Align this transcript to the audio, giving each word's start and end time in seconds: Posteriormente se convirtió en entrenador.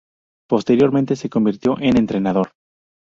Posteriormente 0.49 1.15
se 1.15 1.29
convirtió 1.29 1.79
en 1.79 1.95
entrenador. 1.95 2.53